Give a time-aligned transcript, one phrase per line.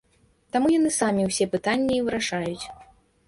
[0.55, 2.65] Таму яны самі ўсе пытанні і вырашаюць.